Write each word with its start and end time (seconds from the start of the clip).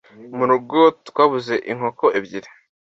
mu 0.37 0.45
rugo 0.49 0.79
twabuze 1.07 1.53
inkoko 1.71 2.05
ebyiri 2.17 2.49